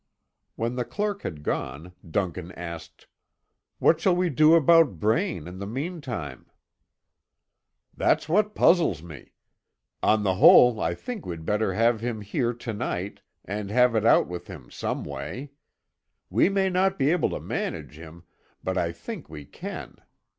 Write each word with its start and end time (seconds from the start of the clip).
When 0.55 0.77
the 0.77 0.83
clerk 0.83 1.21
had 1.21 1.43
gone, 1.43 1.93
Duncan 2.09 2.51
asked: 2.53 3.05
"What 3.77 3.99
shall 4.01 4.15
we 4.15 4.31
do 4.31 4.55
about 4.55 4.99
Braine, 4.99 5.47
in 5.47 5.59
the 5.59 5.67
mean 5.67 6.01
time?" 6.01 6.47
"That's 7.95 8.27
what 8.27 8.55
puzzles 8.55 9.03
me. 9.03 9.33
On 10.01 10.23
the 10.23 10.33
whole, 10.37 10.79
I 10.81 10.95
think 10.95 11.23
we'd 11.27 11.45
better 11.45 11.75
have 11.75 12.01
him 12.01 12.21
here 12.21 12.51
to 12.51 12.73
night, 12.73 13.21
and 13.45 13.69
have 13.69 13.93
it 13.95 14.03
out 14.03 14.27
with 14.27 14.47
him 14.47 14.71
some 14.71 15.03
way. 15.03 15.51
We 16.31 16.49
may 16.49 16.71
not 16.71 16.97
be 16.97 17.11
able 17.11 17.29
to 17.29 17.39
manage 17.39 17.99
him, 17.99 18.23
but 18.63 18.79
I 18.79 18.91
think 18.91 19.29
we 19.29 19.45
can. 19.45 19.97